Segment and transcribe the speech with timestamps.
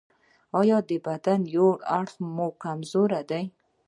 [0.59, 3.43] ایا د بدن یو اړخ مو کمزوری دی؟